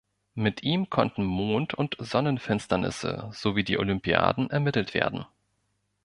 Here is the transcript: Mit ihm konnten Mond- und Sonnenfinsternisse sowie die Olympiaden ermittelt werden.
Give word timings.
Mit 0.33 0.63
ihm 0.63 0.89
konnten 0.89 1.23
Mond- 1.23 1.75
und 1.75 1.95
Sonnenfinsternisse 1.99 3.29
sowie 3.33 3.63
die 3.63 3.77
Olympiaden 3.77 4.49
ermittelt 4.49 4.95
werden. 4.95 5.27